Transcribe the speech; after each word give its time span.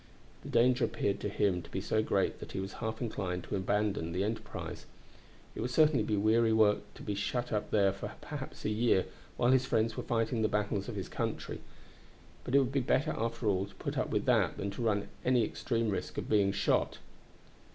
The 0.41 0.49
danger 0.49 0.83
appeared 0.83 1.19
to 1.19 1.29
him 1.29 1.61
to 1.61 1.69
be 1.69 1.79
so 1.79 2.01
great 2.01 2.39
that 2.39 2.53
he 2.53 2.59
was 2.59 2.73
half 2.81 3.01
inclined 3.03 3.43
to 3.43 3.55
abandon 3.55 4.13
the 4.13 4.23
enterprise. 4.23 4.87
It 5.53 5.61
would 5.61 5.69
certainly 5.69 6.01
be 6.01 6.17
weary 6.17 6.51
work 6.51 6.79
to 6.95 7.03
be 7.03 7.13
shut 7.13 7.53
up 7.53 7.69
there 7.69 7.93
for 7.93 8.13
perhaps 8.19 8.65
a 8.65 8.69
year 8.71 9.05
while 9.37 9.51
his 9.51 9.67
friends 9.67 9.95
were 9.95 10.01
fighting 10.01 10.41
the 10.41 10.47
battles 10.47 10.89
of 10.89 10.95
his 10.95 11.07
country; 11.07 11.61
but 12.43 12.55
it 12.55 12.57
would 12.59 12.71
be 12.71 12.79
better 12.79 13.11
after 13.15 13.45
all 13.45 13.67
to 13.67 13.75
put 13.75 13.95
up 13.95 14.09
with 14.09 14.25
that 14.25 14.57
than 14.57 14.71
to 14.71 14.81
run 14.81 15.07
any 15.23 15.43
extreme 15.45 15.91
risk 15.91 16.17
of 16.17 16.27
being 16.27 16.51
shot. 16.51 16.97